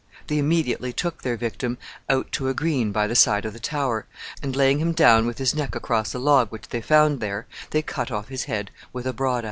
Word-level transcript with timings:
They 0.25 0.39
immediately 0.39 0.91
took 0.93 1.21
their 1.21 1.37
victim 1.37 1.77
out 2.09 2.31
to 2.31 2.47
a 2.49 2.55
green 2.55 2.91
by 2.91 3.05
the 3.05 3.13
side 3.13 3.45
of 3.45 3.53
the 3.53 3.59
Tower, 3.59 4.07
and, 4.41 4.55
laying 4.55 4.79
him 4.79 4.93
down 4.93 5.27
with 5.27 5.37
his 5.37 5.53
neck 5.53 5.75
across 5.75 6.15
a 6.15 6.17
log 6.17 6.49
which 6.51 6.69
they 6.69 6.81
found 6.81 7.19
there, 7.19 7.45
they 7.69 7.83
cut 7.83 8.09
off 8.09 8.27
his 8.29 8.45
head 8.45 8.71
with 8.93 9.05
a 9.05 9.13
broad 9.13 9.37
axe. 9.37 9.39